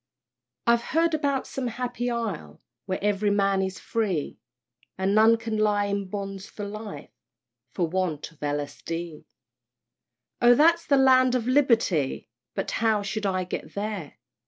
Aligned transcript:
I've 0.65 0.81
heard 0.81 1.13
about 1.13 1.45
some 1.45 1.67
happy 1.67 2.09
Isle, 2.09 2.59
Where 2.87 2.97
ev'ry 3.03 3.29
man 3.29 3.61
is 3.61 3.77
free, 3.77 4.39
And 4.97 5.13
none 5.13 5.37
can 5.37 5.57
lie 5.59 5.85
in 5.85 6.07
bonds 6.09 6.47
for 6.47 6.65
life 6.65 7.11
For 7.69 7.85
want 7.87 8.31
of 8.31 8.41
L. 8.41 8.59
S. 8.61 8.81
D. 8.81 9.23
Oh 10.41 10.55
that's 10.55 10.87
the 10.87 10.97
land 10.97 11.35
of 11.35 11.45
Liberty! 11.47 12.31
But 12.55 12.71
how 12.71 13.03
shall 13.03 13.27
I 13.35 13.43
get 13.43 13.75
there? 13.75 14.17